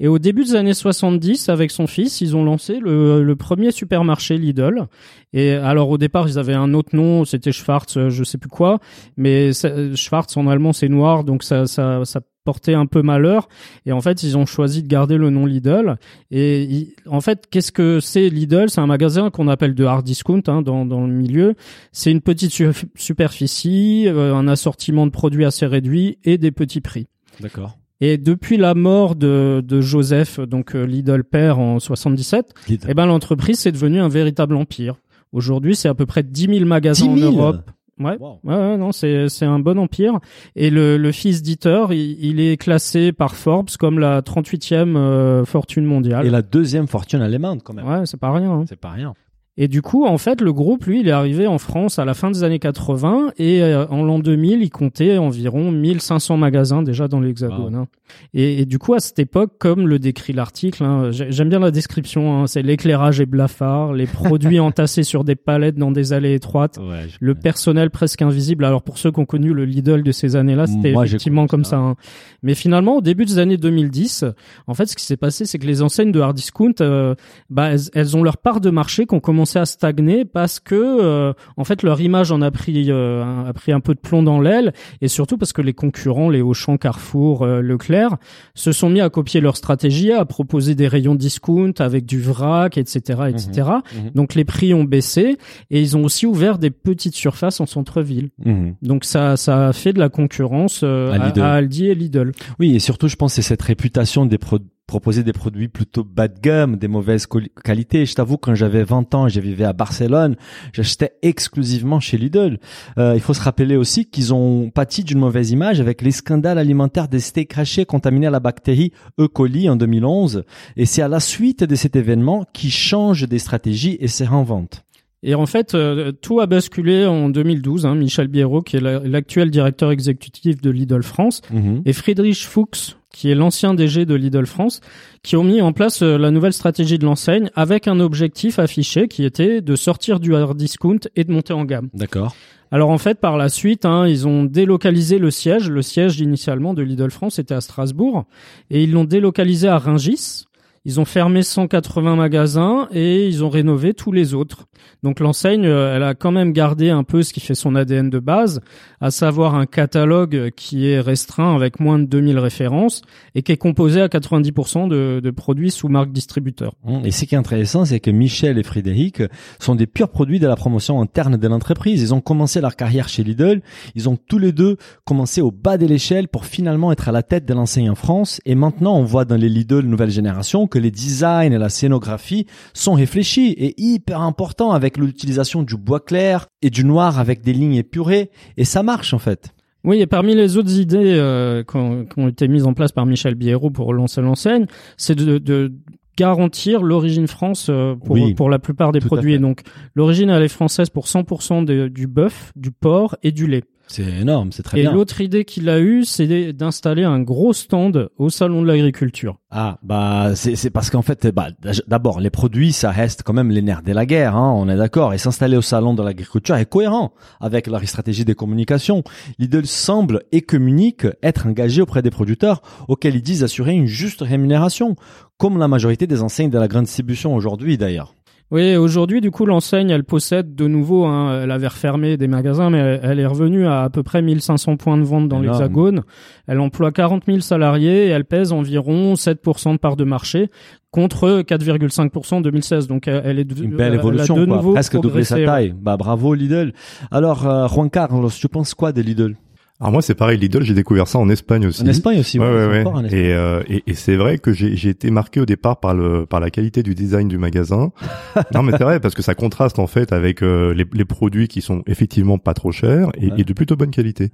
[0.00, 3.72] Et au début des années 70 avec son fils ils ont lancé le, le premier
[3.72, 4.86] supermarché Lidl.
[5.32, 8.50] Et alors au départ, ils avaient un autre nom, c'était Schwarz, euh, je sais plus
[8.50, 8.78] quoi,
[9.16, 9.52] mais
[9.94, 13.48] Schwarz en allemand c'est noir, donc ça, ça, ça portait un peu malheur.
[13.86, 15.96] Et en fait, ils ont choisi de garder le nom Lidl.
[16.30, 18.68] Et en fait, qu'est-ce que c'est Lidl?
[18.68, 21.54] C'est un magasin qu'on appelle de hard discount hein, dans, dans le milieu.
[21.92, 22.52] C'est une petite
[22.96, 27.06] superficie, euh, un assortiment de produits assez réduit et des petits prix.
[27.40, 27.78] D'accord.
[28.04, 33.06] Et depuis la mort de, de Joseph, donc euh, Lidl père en 77, eh ben
[33.06, 34.96] l'entreprise c'est devenu un véritable empire.
[35.32, 37.70] Aujourd'hui, c'est à peu près 10 000 magasins en Europe.
[38.00, 40.18] Ouais, ouais, non, c'est c'est un bon empire.
[40.56, 45.44] Et le, le fils Dieter, il, il, est classé par Forbes comme la 38e euh,
[45.44, 46.26] fortune mondiale.
[46.26, 47.86] Et la deuxième fortune allemande quand même.
[47.86, 48.50] Ouais, c'est pas rien.
[48.50, 48.64] Hein.
[48.68, 49.14] C'est pas rien.
[49.58, 52.14] Et du coup, en fait, le groupe, lui, il est arrivé en France à la
[52.14, 57.06] fin des années 80 et euh, en l'an 2000, il comptait environ 1500 magasins déjà
[57.06, 57.74] dans l'Hexagone.
[57.74, 57.86] Hein.
[58.34, 62.42] Et, du coup, à cette époque, comme le décrit l'article, hein, j'aime bien la description,
[62.42, 66.78] hein, c'est l'éclairage et blafard, les produits entassés sur des palettes dans des allées étroites,
[67.20, 68.64] le personnel presque invisible.
[68.64, 71.94] Alors pour ceux qui ont connu le Lidl de ces années-là, c'était effectivement comme ça.
[72.42, 74.24] Mais finalement, au début des années 2010,
[74.66, 77.14] en fait, ce qui s'est passé, c'est que les enseignes de hard discount, euh,
[77.50, 81.64] bah, elles, ont leur part de marché qu'on commence à stagner parce que euh, en
[81.64, 84.72] fait leur image en a pris euh, a pris un peu de plomb dans l'aile
[85.00, 88.16] et surtout parce que les concurrents les Auchan, Carrefour, euh, Leclerc
[88.54, 92.78] se sont mis à copier leur stratégie, à proposer des rayons discount avec du vrac,
[92.78, 93.50] etc., etc.
[93.68, 94.10] Mmh, mmh.
[94.14, 95.38] Donc les prix ont baissé
[95.70, 98.30] et ils ont aussi ouvert des petites surfaces en centre-ville.
[98.44, 98.70] Mmh.
[98.82, 102.32] Donc ça ça a fait de la concurrence à, à, Aldi et Lidl.
[102.58, 106.28] Oui et surtout je pense c'est cette réputation des produits proposer des produits plutôt bas
[106.28, 107.26] de gamme, des mauvaises
[107.64, 108.04] qualités.
[108.04, 110.36] Je t'avoue, quand j'avais 20 ans et je vivais à Barcelone,
[110.74, 112.58] j'achetais exclusivement chez Lidl.
[112.98, 116.58] Euh, il faut se rappeler aussi qu'ils ont pâti d'une mauvaise image avec les scandales
[116.58, 119.28] alimentaires des steaks crachés contaminés à la bactérie E.
[119.28, 120.44] coli en 2011.
[120.76, 124.84] Et c'est à la suite de cet événement qu'ils changent des stratégies et se réinventent.
[125.22, 127.86] Et en fait, euh, tout a basculé en 2012.
[127.86, 131.80] Hein, Michel Biérot, qui est l'actuel directeur exécutif de Lidl France, mhm.
[131.86, 134.80] et Friedrich Fuchs, qui est l'ancien DG de Lidl France,
[135.22, 139.08] qui ont mis en place euh, la nouvelle stratégie de l'enseigne avec un objectif affiché
[139.08, 141.88] qui était de sortir du hard discount et de monter en gamme.
[141.94, 142.34] D'accord.
[142.70, 145.68] Alors en fait, par la suite, hein, ils ont délocalisé le siège.
[145.68, 148.24] Le siège initialement de Lidl France était à Strasbourg
[148.70, 150.46] et ils l'ont délocalisé à Ringis
[150.84, 154.66] ils ont fermé 180 magasins et ils ont rénové tous les autres.
[155.02, 158.10] Donc l'enseigne, euh, elle a quand même gardé un peu ce qui fait son ADN
[158.10, 158.60] de base,
[159.00, 163.02] à savoir un catalogue qui est restreint avec moins de 2000 références
[163.34, 166.74] et qui est composé à 90% de, produits sous marque distributeur.
[167.04, 169.22] Et ce qui est intéressant, c'est que Michel et Frédéric
[169.58, 172.02] sont des purs produits de la promotion interne de l'entreprise.
[172.02, 173.62] Ils ont commencé leur carrière chez Lidl.
[173.94, 177.22] Ils ont tous les deux commencé au bas de l'échelle pour finalement être à la
[177.22, 178.40] tête de l'enseigne en France.
[178.44, 182.46] Et maintenant, on voit dans les Lidl nouvelle génération que les designs et la scénographie
[182.72, 187.52] sont réfléchis et hyper importants avec l'utilisation du bois clair et du noir avec des
[187.52, 189.54] lignes épurées et ça marche en fait.
[189.84, 193.34] Oui, et parmi les autres idées euh, qui, ont, été mises en place par Michel
[193.34, 195.72] Biérot pour lancer l'enseigne, c'est de,
[196.16, 199.38] garantir l'origine France euh, pour, pour la plupart des produits.
[199.38, 199.62] Donc
[199.94, 203.64] l'origine elle est française pour 100% du bœuf, du porc et du lait.
[203.88, 204.90] C'est énorme, c'est très bien.
[204.90, 209.36] Et l'autre idée qu'il a eue, c'est d'installer un gros stand au salon de l'agriculture.
[209.50, 211.48] Ah, bah c'est parce qu'en fait, bah,
[211.86, 214.76] d'abord les produits, ça reste quand même les nerfs de la guerre, hein, on est
[214.76, 215.12] d'accord.
[215.12, 219.02] Et s'installer au salon de l'agriculture est cohérent avec la stratégie des communications.
[219.38, 224.22] Lidl semble et communique être engagé auprès des producteurs, auxquels ils disent assurer une juste
[224.22, 224.96] rémunération,
[225.36, 228.14] comme la majorité des enseignes de la grande distribution aujourd'hui d'ailleurs.
[228.52, 232.68] Oui, aujourd'hui, du coup, l'enseigne, elle possède de nouveau, hein, elle avait refermé des magasins,
[232.68, 236.02] mais elle est revenue à à peu près 1500 points de vente dans l'Hexagone.
[236.46, 240.50] Elle emploie 40 000 salariés et elle pèse environ 7% de part de marché
[240.90, 242.88] contre 4,5% en 2016.
[242.88, 244.72] Donc elle est une belle évolution, de quoi.
[244.74, 245.74] presque doublé sa taille.
[245.74, 246.74] Bah bravo Lidl.
[247.10, 249.34] Alors euh, Juan Carlos, tu penses quoi de Lidl?
[249.82, 251.82] Alors moi c'est pareil, Lidl, j'ai découvert ça en Espagne aussi.
[251.82, 253.06] En Espagne aussi, ouais, ouais, ouais.
[253.10, 256.38] Et, euh, et, et c'est vrai que j'ai été marqué au départ par le par
[256.38, 257.90] la qualité du design du magasin.
[258.54, 261.48] non mais c'est vrai parce que ça contraste en fait avec euh, les, les, produits
[261.48, 264.30] qui sont effectivement pas trop chers et, et de plutôt bonne qualité.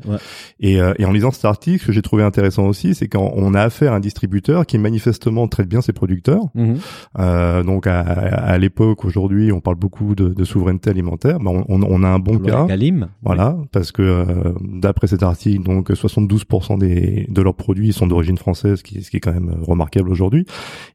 [0.61, 3.55] Et, euh, et en lisant cet article, ce que j'ai trouvé intéressant aussi, c'est qu'on
[3.55, 6.43] a affaire à un distributeur qui manifestement traite bien ses producteurs.
[7.19, 11.39] Euh, donc à, à l'époque, aujourd'hui, on parle beaucoup de, de souveraineté alimentaire.
[11.41, 12.67] Ben, on, on, a un bon cas.
[13.23, 14.25] Voilà, parce que euh,
[14.61, 19.11] d'après cet article donc 72% des, de leurs produits sont d'origine française, ce qui, ce
[19.11, 20.47] qui est quand même remarquable aujourd'hui.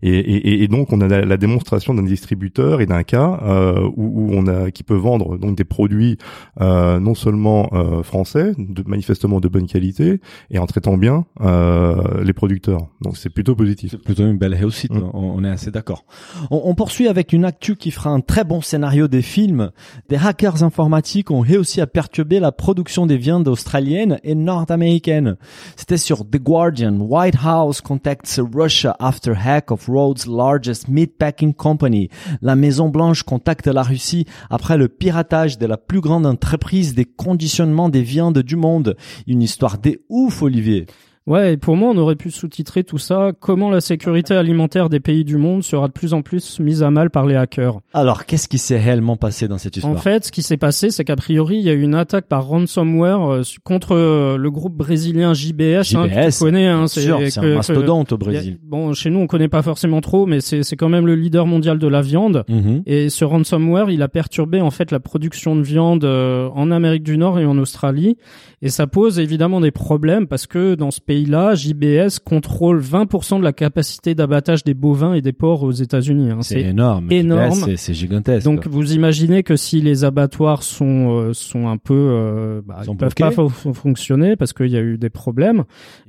[0.01, 4.29] Et, et, et, donc on a la, démonstration d'un distributeur et d'un cas euh, où,
[4.29, 6.17] où, on a qui peut vendre donc des produits
[6.61, 10.19] euh, non seulement euh, français, de, manifestement de bonne qualité,
[10.51, 12.87] et en traitant bien euh, les producteurs.
[13.01, 13.91] Donc c'est plutôt positif.
[13.91, 14.91] C'est plutôt une belle réussite.
[14.91, 15.09] Mm.
[15.13, 16.05] On, est assez d'accord.
[16.51, 19.71] On, on, poursuit avec une actu qui fera un très bon scénario des films.
[20.09, 25.37] Des hackers informatiques ont réussi à perturber la production des viandes australiennes et nord-américaine.
[25.75, 26.99] C'était sur The Guardian.
[26.99, 32.09] White House contacts Russia after hack of world's largest meatpacking company.
[32.41, 37.05] La Maison Blanche contacte la Russie après le piratage de la plus grande entreprise des
[37.05, 38.95] conditionnements des viandes du monde.
[39.27, 40.85] Une histoire des ouf, Olivier.
[41.25, 44.99] Ouais, et pour moi, on aurait pu sous-titrer tout ça comment la sécurité alimentaire des
[44.99, 47.79] pays du monde sera de plus en plus mise à mal par les hackers.
[47.93, 50.89] Alors, qu'est-ce qui s'est réellement passé dans cette histoire En fait, ce qui s'est passé,
[50.89, 54.51] c'est qu'a priori, il y a eu une attaque par ransomware euh, contre euh, le
[54.51, 55.83] groupe brésilien JBS.
[55.83, 58.57] JBS, hein, tu connais, hein, c'est un mastodonte au Brésil.
[58.61, 61.79] bon, chez nous, on connaît pas forcément trop, mais c'est quand même le leader mondial
[61.79, 62.43] de la viande.
[62.49, 62.83] Mhm.
[62.85, 67.03] Et ce ransomware, il a perturbé en fait la production de viande euh, en Amérique
[67.03, 68.17] du Nord et en Australie.
[68.61, 73.43] Et ça pose évidemment des problèmes parce que dans ce pays-là, JBS contrôle 20% de
[73.43, 76.31] la capacité d'abattage des bovins et des porcs aux États-Unis.
[76.31, 76.39] Hein.
[76.41, 77.11] C'est énorme.
[77.11, 77.75] Énorme.
[77.77, 78.45] C'est gigantesque.
[78.45, 82.95] Donc vous imaginez que si les abattoirs sont euh, sont un peu, euh, bah, ils,
[82.95, 85.63] peuvent pas fonctionner parce qu'il y a eu des problèmes.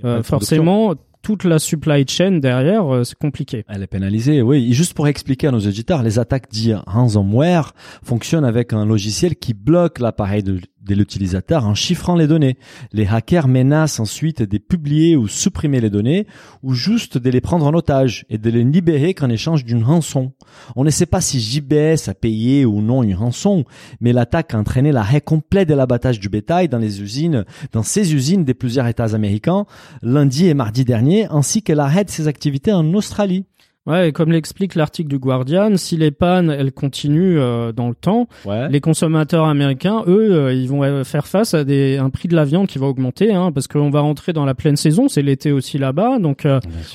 [0.05, 3.65] Euh, forcément toute la supply chain derrière, euh, c'est compliqué.
[3.67, 4.69] Elle est pénalisée, oui.
[4.71, 7.73] Et juste pour expliquer à nos auditeurs, les attaques dites ransomware
[8.05, 10.61] fonctionnent avec un logiciel qui bloque l'appareil de,
[10.93, 12.59] l'utilisateur en chiffrant les données.
[12.93, 16.27] Les hackers menacent ensuite de publier ou supprimer les données
[16.63, 20.33] ou juste de les prendre en otage et de les libérer qu'en échange d'une rançon.
[20.77, 23.65] On ne sait pas si JBS a payé ou non une rançon,
[24.01, 28.15] mais l'attaque a entraîné l'arrêt complet de l'abattage du bétail dans les usines, dans ces
[28.15, 29.67] usines des plusieurs États américains,
[30.03, 33.47] lundi et mardi dernier ainsi qu'elle arrête ses activités en Australie.
[33.87, 37.95] Ouais, et comme l'explique l'article du Guardian, si les pannes elles continuent euh, dans le
[37.95, 42.27] temps, les consommateurs américains, eux, euh, ils vont euh, faire face à des un prix
[42.27, 45.09] de la viande qui va augmenter, hein, parce qu'on va rentrer dans la pleine saison,
[45.09, 46.47] c'est l'été aussi là-bas, donc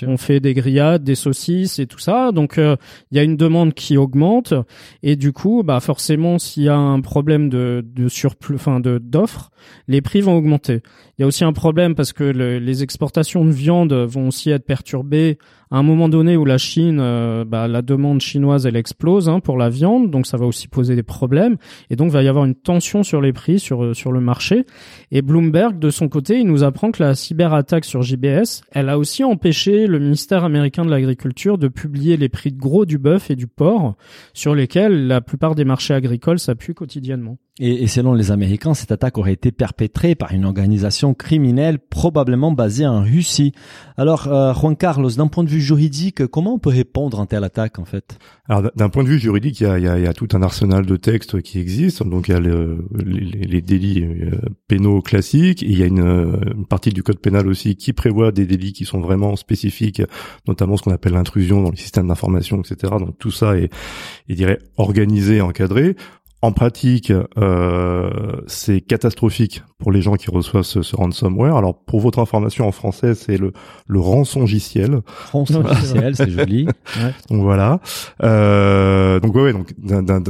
[0.01, 3.75] on fait des grillades, des saucisses et tout ça, donc il y a une demande
[3.75, 4.55] qui augmente,
[5.03, 8.97] et du coup, bah forcément, s'il y a un problème de, de surplus, enfin de
[8.97, 9.51] d'offres,
[9.87, 10.81] les prix vont augmenter.
[11.17, 14.65] Il y a aussi un problème parce que les exportations de viande vont aussi être
[14.65, 15.37] perturbées
[15.71, 19.39] à un moment donné où la Chine, euh, bah, la demande chinoise, elle explose hein,
[19.39, 21.57] pour la viande, donc ça va aussi poser des problèmes,
[21.89, 24.65] et donc va y avoir une tension sur les prix sur euh, sur le marché.
[25.11, 28.97] Et Bloomberg, de son côté, il nous apprend que la cyberattaque sur JBS, elle a
[28.97, 33.29] aussi empêché le ministère américain de l'agriculture de publier les prix de gros du bœuf
[33.31, 33.95] et du porc,
[34.33, 37.37] sur lesquels la plupart des marchés agricoles s'appuient quotidiennement.
[37.59, 42.53] Et, et, selon les Américains, cette attaque aurait été perpétrée par une organisation criminelle probablement
[42.53, 43.51] basée en Russie.
[43.97, 47.27] Alors, euh, Juan Carlos, d'un point de vue juridique, comment on peut répondre à une
[47.27, 48.17] telle attaque en fait?
[48.47, 50.41] Alors, d'un point de vue juridique, il y a, y, a, y a, tout un
[50.41, 52.05] arsenal de textes qui existent.
[52.05, 55.61] Donc, il y a le, les, les, délits euh, pénaux classiques.
[55.61, 58.85] il y a une, une, partie du code pénal aussi qui prévoit des délits qui
[58.85, 60.01] sont vraiment spécifiques,
[60.47, 62.93] notamment ce qu'on appelle l'intrusion dans les systèmes d'information, etc.
[62.99, 63.69] Donc, tout ça est,
[64.29, 65.97] je dirais, organisé, encadré.
[66.41, 71.57] En pratique, euh, c'est catastrophique pour les gens qui reçoivent ce, ce, ransomware.
[71.57, 73.51] Alors, pour votre information, en français, c'est le,
[73.87, 75.01] le rançongiciel.
[75.31, 76.67] Rançongiciel, c'est joli.
[76.99, 77.13] Ouais.
[77.29, 77.79] Donc voilà.
[78.23, 79.73] Euh, donc ouais, donc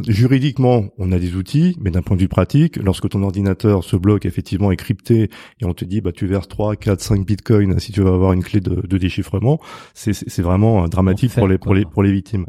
[0.07, 3.95] juridiquement, on a des outils, mais d'un point de vue pratique, lorsque ton ordinateur se
[3.95, 5.29] bloque effectivement est crypté
[5.61, 8.33] et on te dit bah tu verses 3, 4, 5 bitcoins si tu veux avoir
[8.33, 9.59] une clé de, de déchiffrement,
[9.93, 12.45] c'est c'est vraiment euh, dramatique pour les pour les pour les victimes.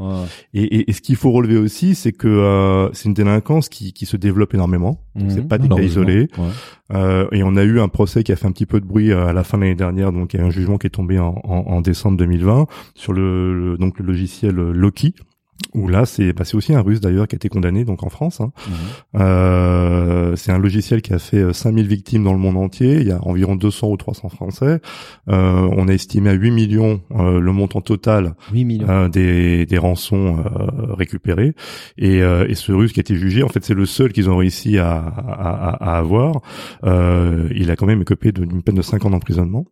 [0.54, 3.92] Et, et, et, ce qu'il faut relever aussi, c'est que euh, c'est une délinquance qui,
[3.92, 5.00] qui se développe énormément.
[5.14, 5.30] Mmh.
[5.30, 6.28] C'est pas des cas isolés.
[6.92, 9.12] Euh, et on a eu un procès qui a fait un petit peu de bruit
[9.12, 10.12] euh, à la fin de l'année dernière.
[10.12, 13.12] Donc il y a un jugement qui est tombé en, en, en décembre 2020 sur
[13.12, 15.14] le, donc le logiciel Loki
[15.74, 18.08] où là c'est bah, c'est aussi un russe d'ailleurs qui a été condamné donc en
[18.08, 18.52] France hein.
[18.66, 19.20] mhm.
[19.20, 23.06] euh, c'est un logiciel qui a fait 5000 euh, victimes dans le monde entier il
[23.06, 24.80] y a environ 200 ou 300 français
[25.28, 29.08] euh, on a estimé à 8 millions euh, le montant total 8 millions.
[29.08, 30.42] des, des rançons
[30.96, 31.54] récupérées
[31.98, 34.36] et, et ce russe qui a été jugé en fait c'est le seul qu'ils ont
[34.36, 36.40] réussi à, à, à avoir
[36.82, 39.66] il a quand même écopé d'une peine de 5 ans d'emprisonnement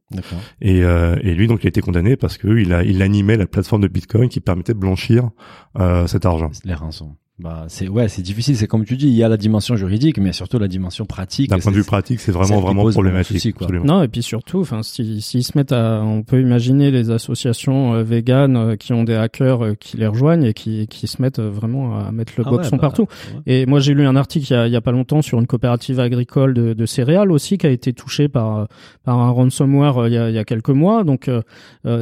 [0.61, 3.47] et, et lui donc il a été condamné parce que il a il animait la
[3.47, 5.31] plateforme de Bitcoin qui permettait de blanchir
[5.79, 6.51] euh, cet argent.
[6.65, 7.17] Les rançons.
[7.39, 8.57] Bah c'est ouais, c'est difficile.
[8.57, 11.51] C'est comme tu dis, il y a la dimension juridique, mais surtout la dimension pratique.
[11.51, 13.55] D'un point de vue pratique, c'est vraiment vraiment problématique.
[13.55, 13.69] quoi.
[13.85, 17.95] Non, et puis surtout, enfin, s'ils si, se mettent à, on peut imaginer les associations
[17.95, 21.23] euh, véganes euh, qui ont des hackers euh, qui les rejoignent et qui qui se
[21.23, 23.07] mettent vraiment à mettre le ah boxon bah, partout.
[23.47, 25.39] Et moi, j'ai lu un article il y, a, il y a pas longtemps sur
[25.39, 28.67] une coopérative agricole de, de céréales aussi qui a été touchée par
[29.05, 31.05] par un ransomware il y a, il y a quelques mois.
[31.05, 31.31] Donc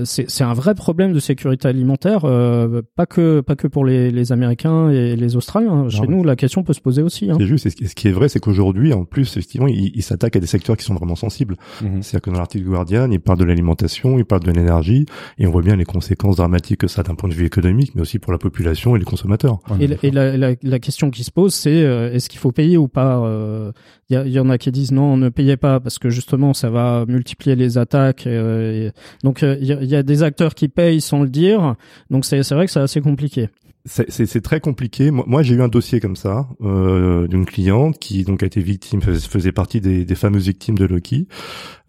[0.05, 4.33] c'est c'est un vrai problème de sécurité alimentaire, pas que pas que pour les les
[4.33, 5.89] Américains et les les Australiens.
[5.89, 7.31] Chez nous, la question peut se poser aussi.
[7.31, 7.37] Hein.
[7.39, 7.69] C'est juste.
[7.69, 10.77] ce qui est vrai, c'est qu'aujourd'hui, en plus, effectivement, il, il s'attaque à des secteurs
[10.77, 11.57] qui sont vraiment sensibles.
[11.83, 12.03] Mhm.
[12.03, 15.07] C'est-à-dire que dans l'article Guardian, il parle de l'alimentation, il parle de l'énergie,
[15.39, 17.95] et on voit bien les conséquences dramatiques que ça a d'un point de vue économique,
[17.95, 19.59] mais aussi pour la population et les consommateurs.
[19.81, 22.89] Et, la, la, la, question qui se pose, c'est euh, est-ce qu'il faut payer ou
[22.89, 23.73] pas euh,
[24.09, 26.71] Il y, y, en a qui disent non, ne payez pas parce que justement, ça
[26.71, 28.27] va multiplier les attaques.
[28.27, 28.91] Euh,
[29.25, 31.75] donc, il y, y, a des acteurs qui payent sans le dire.
[32.11, 33.49] Donc, c'est vrai que c'est assez compliqué
[33.87, 35.11] c'est très compliqué.
[35.11, 39.01] Moi, j'ai eu un dossier comme ça euh, d'une cliente qui donc a été victime,
[39.01, 41.29] faisait partie des, des fameuses victimes de Loki,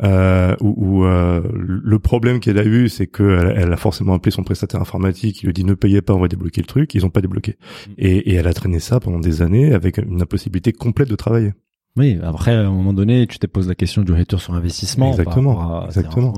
[0.03, 4.43] euh, où, euh, le problème qu'elle a eu, c'est qu'elle elle a forcément appelé son
[4.43, 6.93] prestataire informatique, il lui dit ne payez pas, on va débloquer le truc.
[6.93, 7.91] Ils ont pas débloqué, mmh.
[7.97, 11.53] et, et elle a traîné ça pendant des années avec une impossibilité complète de travailler.
[11.97, 15.09] Oui, après, à un moment donné, tu te poses la question du retour sur investissement.
[15.09, 15.83] Exactement.
[15.87, 16.31] exactement.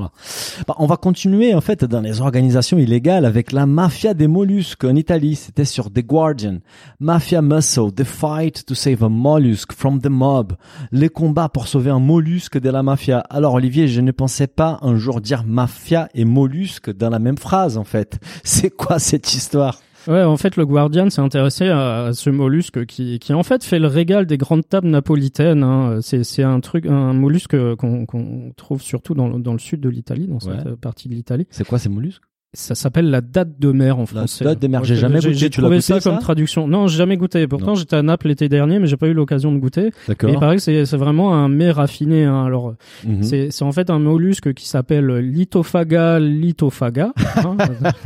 [0.65, 4.85] Bah, on va continuer, en fait, dans les organisations illégales avec la mafia des mollusques
[4.85, 5.35] en Italie.
[5.35, 6.59] C'était sur The Guardian.
[7.01, 10.53] Mafia Muscle, the fight to save a mollusk from the mob.
[10.93, 13.19] Les combats pour sauver un mollusque de la mafia.
[13.29, 17.37] Alors, Olivier, je ne pensais pas un jour dire mafia et mollusque dans la même
[17.37, 18.17] phrase, en fait.
[18.45, 19.81] C'est quoi cette histoire?
[20.09, 23.77] Ouais, en fait, le Guardian s'est intéressé à, ce mollusque qui, qui en fait fait
[23.77, 25.63] le régal des grandes tables napolitaines.
[25.63, 25.99] Hein.
[26.01, 29.89] C'est, c'est un truc, un mollusque qu'on, qu'on trouve surtout dans, dans le sud de
[29.89, 31.45] l'Italie, dans cette partie de l'Italie.
[31.51, 32.23] C'est quoi ces mollusques?
[32.53, 34.43] Ça s'appelle la date de mer en français.
[34.43, 35.33] La date de mer, j'ai jamais goûté.
[35.35, 36.67] J'ai trouvé ça comme traduction.
[36.67, 37.47] Non, j'ai jamais goûté.
[37.47, 39.91] Pourtant, j'étais à Naples l'été dernier, mais j'ai pas eu l'occasion de goûter.
[40.07, 40.31] D'accord.
[40.31, 42.25] Il paraît que c'est vraiment un mets raffiné.
[42.25, 42.43] Hein.
[42.45, 42.73] Alors,
[43.05, 43.21] mhm.
[43.21, 47.13] c'est c'est en fait un mollusque qui s'appelle Lithophaga lithophaga.
[47.37, 47.57] Hein.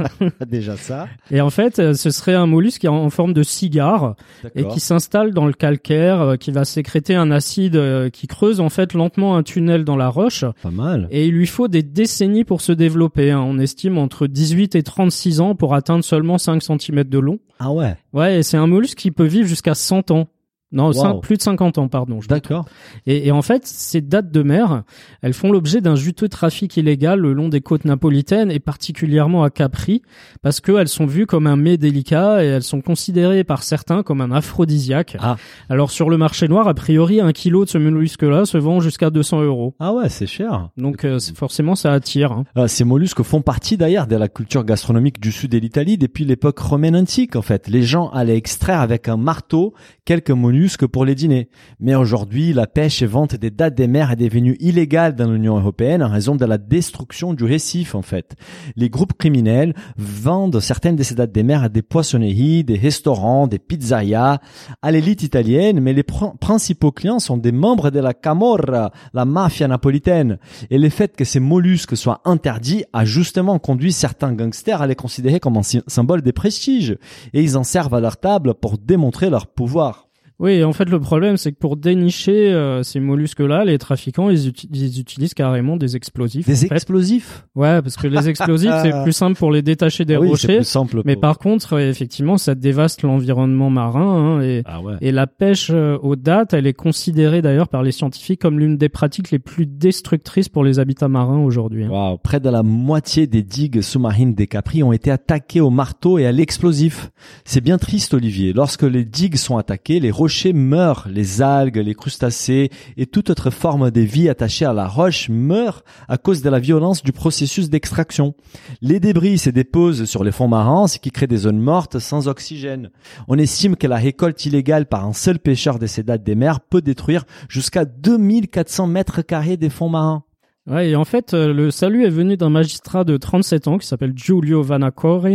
[0.48, 1.08] Déjà ça.
[1.32, 4.16] Et en fait, ce serait un mollusque qui est en forme de cigare
[4.56, 8.60] et qui s'installe dans le calcaire, euh, qui va sécréter un acide euh, qui creuse
[8.60, 10.44] en fait lentement un tunnel dans la roche.
[10.62, 11.08] Pas mal.
[11.12, 13.32] Et il lui faut des décennies pour se développer.
[13.32, 13.44] Hein.
[13.46, 17.40] On estime entre 18 et 36 ans pour atteindre seulement 5 cm de long.
[17.60, 17.96] Ah ouais.
[18.12, 20.28] Ouais, et c'est un mollusque qui peut vivre jusqu'à 100 ans.
[20.74, 22.20] Non, plus de 50 ans, pardon.
[22.28, 22.66] D'accord.
[23.06, 24.84] Et, et, en fait, ces dates de mer,
[25.22, 29.50] elles font l'objet d'un juteux trafic illégal le long des côtes napolitaines et particulièrement à
[29.50, 30.02] Capri,
[30.42, 34.22] parce qu'elles sont vues comme un mets délicat et elles sont considérées par certains comme
[34.22, 35.18] un aphrodisiaque.
[35.20, 35.38] Ah.
[35.70, 39.10] Alors sur le marché noir, a priori, un kilo de ce mollusque-là se vend jusqu'à
[39.10, 39.76] 200 euros.
[39.80, 40.70] Ah ouais, c'est cher.
[40.78, 42.32] Donc euh, forcément, ça attire.
[42.32, 42.46] Hein.
[42.56, 46.26] Ah, ces mollusques font partie d'ailleurs de la culture gastronomique du sud de l'Italie depuis
[46.26, 47.36] l'époque romaine antique.
[47.36, 49.74] En fait, les gens allaient extraire avec un marteau
[50.06, 51.50] quelques mollusques pour les dîner.
[51.80, 55.58] Mais aujourd'hui, la pêche et vente des dates des mers est devenue illégale dans l'Union
[55.58, 58.36] européenne en raison de la destruction du récif, en fait.
[58.76, 63.48] Les groupes criminels vendent certaines de ces dates des mers à des poissonneries, des restaurants,
[63.48, 64.40] des pizzerias,
[64.82, 69.68] à l'élite italienne, mais les principaux clients sont des membres de la Camorra, la mafia
[69.68, 70.38] napolitaine.
[70.70, 74.96] Et le fait que ces mollusques soient interdits a justement conduit certains gangsters à les
[74.96, 76.98] considérer comme un symbole de prestige.
[77.34, 80.08] Et ils en servent à leur table pour démontrer leur pouvoir.
[80.40, 84.48] Oui, en fait, le problème, c'est que pour dénicher euh, ces mollusques-là, les trafiquants, ils,
[84.48, 86.48] utilisent carrément des explosifs.
[86.48, 90.58] Des explosifs Ouais, parce que les explosifs, c'est plus simple pour les détacher des rochers.
[90.58, 94.04] Plus simple mais par contre, effectivement, ça dévaste l'environnement marin.
[94.04, 97.92] Hein, et, ah et la pêche euh, aux dates, elle est considérée d'ailleurs par les
[97.92, 101.86] scientifiques comme l'une des pratiques les plus destructrices pour les habitats marins aujourd'hui.
[101.86, 102.18] Hein.
[102.24, 106.26] Près de la moitié des digues sous-marines des Capri ont été attaquées au marteau et
[106.26, 107.12] à l'explosif.
[107.46, 108.54] C'est bien triste, Olivier.
[108.54, 110.23] Lorsque les digues sont attaquées, les rochers
[110.54, 115.30] meurent, les algues, les crustacés et toute autre forme de vie attachée à la roche
[115.30, 118.34] meurent à cause de la violence du processus d'extraction.
[118.82, 122.28] Les débris se déposent sur les fonds marins, ce qui crée des zones mortes sans
[122.28, 122.90] oxygène.
[123.28, 126.60] On estime que la récolte illégale par un seul pêcheur de ces dates des mers
[126.60, 130.24] peut détruire jusqu'à 2400 mètres carrés des fonds marins.
[130.66, 133.86] Ouais, et en fait, euh, le salut est venu d'un magistrat de 37 ans qui
[133.86, 135.28] s'appelle Giulio Vanacore,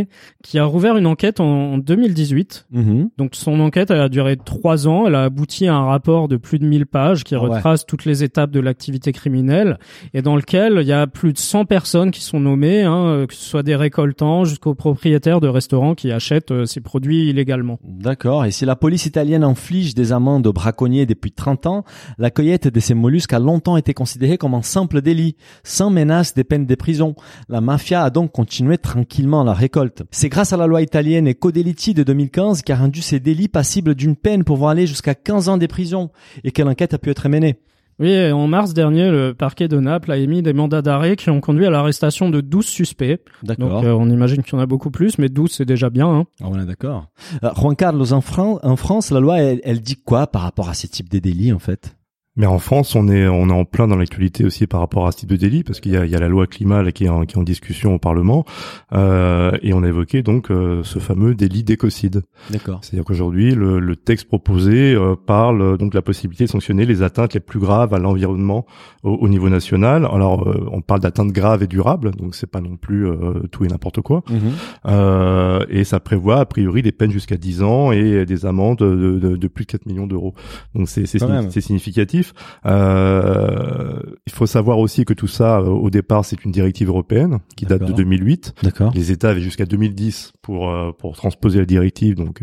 [0.43, 2.67] qui a rouvert une enquête en 2018.
[2.73, 3.09] Mm-hmm.
[3.19, 6.39] Donc son enquête elle a duré trois ans, elle a abouti à un rapport de
[6.39, 9.79] plus de 1000 pages qui ah retrace toutes les étapes de l'activité criminelle
[10.15, 13.27] et dans lequel il y a plus de 100 personnes qui sont nommées, hein, euh,
[13.27, 17.79] que ce soit des récoltants jusqu'aux propriétaires de restaurants qui achètent euh, ces produits illégalement.
[17.85, 21.85] D'accord, et si la police italienne inflige des amendes aux braconniers depuis 30 ans,
[22.17, 25.18] la cueillette de ces mollusques a longtemps été considérée comme un simple délit
[25.65, 27.15] sans menace des peines de prison.
[27.49, 30.03] La mafia a donc continué tranquillement la récolte.
[30.11, 33.95] C'est grâce à la loi italienne Codeliti de 2015 qui a rendu ces délits passibles
[33.95, 36.11] d'une peine pouvant aller jusqu'à 15 ans de prison
[36.45, 37.61] et que l'enquête a pu être menée.
[38.01, 41.41] Oui, en mars dernier, le parquet de Naples a émis des mandats d'arrêt qui ont
[41.41, 43.21] conduit à l'arrestation de 12 suspects.
[43.43, 43.69] D'accord.
[43.69, 46.07] Donc euh, on imagine qu'il y en a beaucoup plus, mais 12 c'est déjà bien.
[46.07, 46.25] Hein.
[46.41, 47.09] Ah, on est d'accord.
[47.43, 48.23] Euh, Juan Carlos, en,
[48.63, 51.53] en France, la loi, elle, elle dit quoi par rapport à ces types de délits
[51.53, 51.98] en fait?
[52.39, 55.13] Mais en France, on est on est en plein dans l'actualité aussi par rapport à
[55.13, 56.93] ce type de délit parce qu'il y a, il y a la loi climat là,
[56.93, 58.45] qui, est en, qui est en discussion au Parlement
[58.93, 62.23] euh, et on a évoqué donc euh, ce fameux délit d'écocide.
[62.51, 62.79] D'accord.
[62.83, 66.87] C'est-à-dire qu'aujourd'hui le, le, texte proposé euh, parle euh, donc de la possibilité de sanctionner
[66.87, 68.67] les atteintes les plus graves à l'environnement
[69.03, 70.05] au, niveau national.
[70.05, 73.09] Alors on parle d'atteintes graves et durables, donc c'est pas non plus
[73.51, 74.23] tout et n'importe quoi.
[74.29, 75.67] Mhm.
[75.71, 79.37] et ça prévoit a priori des peines jusqu'à 10 ans et des amendes de, de,
[79.37, 80.35] de plus de 4 millions d'euros.
[80.75, 82.28] Donc c'est c'est significatif.
[82.67, 87.39] Euh, il faut savoir aussi que tout ça, euh, au départ, c'est une directive européenne
[87.57, 88.55] qui date de 2008.
[88.95, 92.43] Les États avaient jusqu'à 2010 pour euh, pour transposer la directive, donc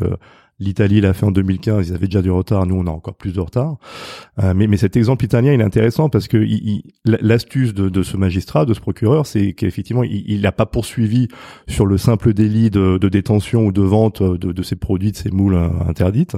[0.60, 3.34] L'Italie l'a fait en 2015, ils avaient déjà du retard, nous on a encore plus
[3.34, 3.78] de retard.
[4.41, 6.46] Euh, mais, mais cet exemple italien, il est intéressant parce que
[7.04, 11.28] l'astuce de, de, ce magistrat, de ce procureur, c'est qu'effectivement, il n'a pas poursuivi
[11.68, 15.18] sur le simple délit de, de détention ou de vente de, de, ces produits, de
[15.18, 16.38] ces moules euh, interdites.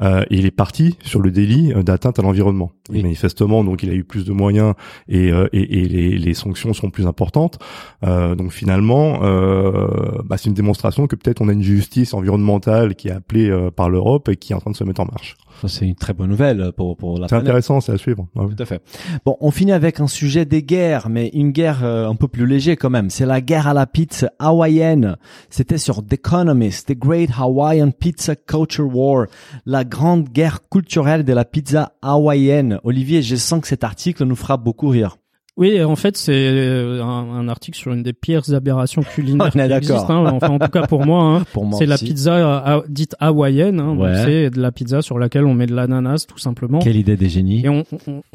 [0.00, 2.70] Euh, et il est parti sur le délit d'atteinte à l'environnement.
[2.90, 4.74] Manifestement, donc il a eu plus de moyens
[5.08, 7.58] et, euh, et, et les, les, sanctions sont plus importantes.
[8.04, 12.94] Euh, donc finalement, euh, bah, c'est une démonstration que peut-être on a une justice environnementale
[12.94, 15.06] qui est appelée euh, par l'Europe et qui est en train de se mettre en
[15.06, 15.36] marche.
[15.66, 18.26] C'est une très bonne nouvelle pour, pour la C'est intéressant, c'est à suivre.
[18.34, 18.82] Tout à fait.
[19.24, 22.46] Bon, on finit avec un sujet des guerres, mais une guerre euh, un peu plus
[22.46, 23.10] léger quand même.
[23.10, 25.16] C'est la guerre à la pizza hawaïenne.
[25.50, 29.26] C'était sur The Economist, The Great Hawaiian Pizza Culture War,
[29.64, 32.78] la grande guerre culturelle de la pizza hawaïenne.
[32.84, 35.16] Olivier, je sens que cet article nous fera beaucoup rire.
[35.58, 40.10] Oui, en fait, c'est euh, un, article sur une des pires aberrations culinaires qui existent.
[40.10, 40.32] Hein.
[40.34, 41.44] Enfin, en tout cas pour moi, hein.
[41.52, 43.80] pour moi c'est la pizza euh, dite hawaïenne.
[43.80, 43.96] Hein.
[44.24, 46.80] C'est de la pizza sur laquelle on met de l'ananas, tout simplement.
[46.80, 47.64] Quelle idée des génies.
[47.64, 47.84] Et on,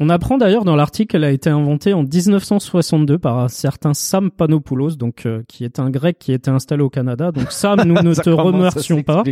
[0.00, 4.32] on, apprend d'ailleurs dans l'article qu'elle a été inventée en 1962 par un certain Sam
[4.32, 7.30] Panopoulos, donc euh, qui est un grec qui était installé au Canada.
[7.30, 9.22] Donc Sam, nous ne te remercions pas.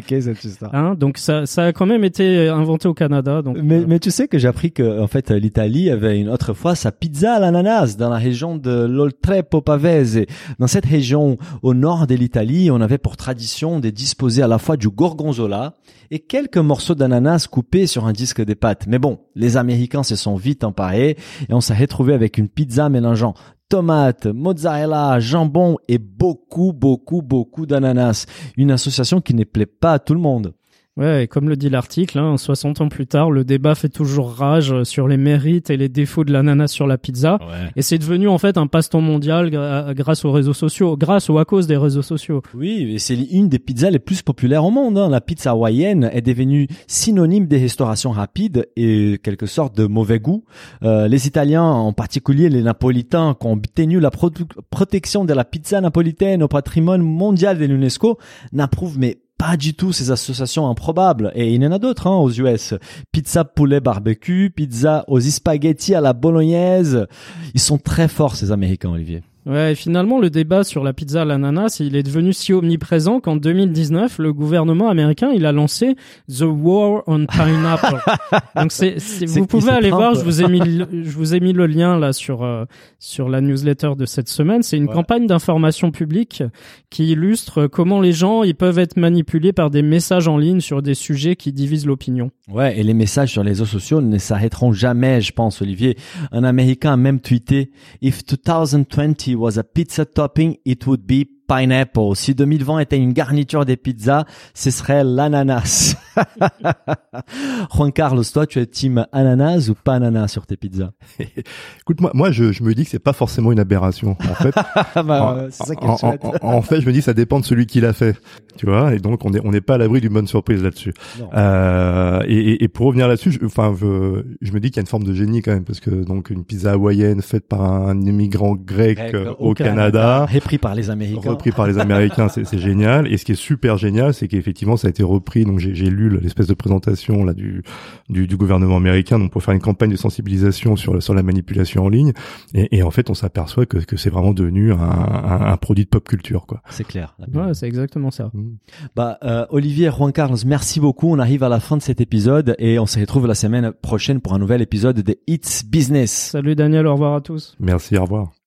[0.72, 3.42] Hein, donc ça, ça a quand même été inventé au Canada.
[3.42, 6.54] Donc, mais, mais tu sais que j'ai appris que en fait l'Italie avait une autre
[6.54, 10.26] fois sa pizza à l'ananas Dans la région de l'Oltrepo Pavese.
[10.58, 14.58] Dans cette région au nord de l'Italie, on avait pour tradition de disposer à la
[14.58, 15.76] fois du gorgonzola
[16.10, 18.86] et quelques morceaux d'ananas coupés sur un disque de pâtes.
[18.86, 21.16] Mais bon, les Américains se sont vite emparés
[21.48, 23.32] et on s'est retrouvé avec une pizza mélangeant
[23.70, 28.26] tomates, mozzarella, jambon et beaucoup, beaucoup, beaucoup d'ananas.
[28.58, 30.52] Une association qui ne plaît pas à tout le monde.
[30.96, 34.32] Ouais, et comme le dit l'article, hein, 60 ans plus tard, le débat fait toujours
[34.32, 37.38] rage sur les mérites et les défauts de l'ananas sur la pizza.
[37.76, 39.50] Et c'est devenu en fait un passe-temps mondial
[39.94, 42.42] grâce aux réseaux sociaux, grâce ou à cause des réseaux sociaux.
[42.54, 44.98] Oui, et c'est une des pizzas les plus populaires au monde.
[44.98, 45.08] Hein.
[45.08, 50.44] La pizza hawaïenne est devenue synonyme des restaurations rapides et quelque sorte de mauvais goût.
[50.82, 55.80] Euh, les Italiens, en particulier les Napolitains, qui ont obtenu la protection de la pizza
[55.80, 58.18] napolitaine au patrimoine mondial de l'UNESCO,
[58.52, 61.32] n'approuvent mais pas du tout ces associations improbables.
[61.34, 62.74] Et il y en a d'autres hein, aux US.
[63.10, 67.06] Pizza poulet barbecue, pizza aux spaghettis à la bolognaise.
[67.54, 69.22] Ils sont très forts ces Américains, Olivier.
[69.46, 73.36] Ouais, finalement, le débat sur la pizza à l'ananas, il est devenu si omniprésent qu'en
[73.36, 75.96] 2019, le gouvernement américain, il a lancé
[76.28, 78.00] The War on Pineapple.
[78.56, 81.66] Donc c'est, vous pouvez aller voir, je vous ai mis, je vous ai mis le
[81.66, 82.66] lien là sur euh,
[82.98, 84.62] sur la newsletter de cette semaine.
[84.62, 86.42] C'est une campagne d'information publique
[86.90, 90.82] qui illustre comment les gens ils peuvent être manipulés par des messages en ligne sur
[90.82, 92.30] des sujets qui divisent l'opinion.
[92.52, 95.96] Ouais, et les messages sur les réseaux sociaux ne s'arrêteront jamais, je pense, Olivier.
[96.32, 97.70] Un Américain a même tweeté
[98.02, 102.14] If 2020 was a pizza topping, it would be pineapple.
[102.14, 104.24] Si 2020 était une garniture des pizzas,
[104.54, 105.96] ce serait l'ananas.
[107.74, 110.90] Juan Carlos, toi, tu es team ananas ou pas ananas sur tes pizzas?
[111.18, 114.16] Écoute, moi, moi je, je me dis que c'est pas forcément une aberration.
[114.20, 114.54] En fait,
[115.04, 117.92] bah, ça en, en, en, fait, je me dis ça dépend de celui qui l'a
[117.92, 118.16] fait.
[118.56, 120.92] Tu vois, et donc on est on n'est pas à l'abri d'une bonne surprise là-dessus.
[121.34, 124.86] Euh, et, et, pour revenir là-dessus, enfin, je, je, me dis qu'il y a une
[124.86, 128.54] forme de génie quand même parce que donc une pizza hawaïenne faite par un immigrant
[128.54, 129.00] grec,
[129.38, 133.10] au, Canada, repris par les Américains repris par les Américains, c'est génial.
[133.12, 135.44] Et ce qui est super génial, c'est qu'effectivement, ça a été repris.
[135.44, 137.62] Donc j'ai lu l'espèce de présentation là du,
[138.08, 141.84] du, du gouvernement américain, donc pour faire une campagne de sensibilisation sur sur la manipulation
[141.84, 142.12] en ligne.
[142.54, 145.84] Et, et en fait, on s'aperçoit que, que c'est vraiment devenu un, un, un, produit
[145.84, 146.62] de pop culture, quoi.
[146.70, 147.16] C'est clair.
[147.32, 148.30] Ouais, c'est exactement ça.
[148.34, 148.50] Mmh.
[148.94, 151.08] Bah euh, Olivier Juan Carlos, merci beaucoup.
[151.08, 154.20] On arrive à la fin de cet épisode et on se retrouve la semaine prochaine
[154.20, 156.10] pour un nouvel épisode de It's Business.
[156.32, 157.56] Salut Daniel, au revoir à tous.
[157.60, 158.39] Merci, au revoir.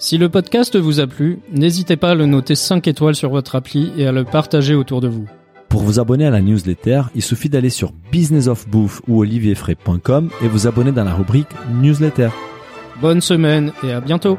[0.00, 3.56] Si le podcast vous a plu, n'hésitez pas à le noter 5 étoiles sur votre
[3.56, 5.26] appli et à le partager autour de vous.
[5.68, 10.68] Pour vous abonner à la newsletter, il suffit d'aller sur businessofbouffe ou olivierfray.com et vous
[10.68, 11.48] abonner dans la rubrique
[11.82, 12.28] newsletter.
[13.00, 14.38] Bonne semaine et à bientôt